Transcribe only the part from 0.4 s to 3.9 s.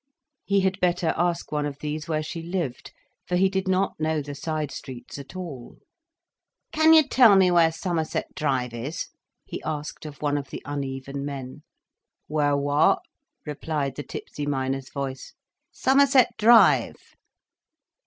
He had better ask one of these where she lived—for he did